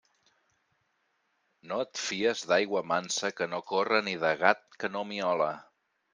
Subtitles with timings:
[1.71, 5.53] No et fies d'aigua mansa que no corre ni de gat que no miola.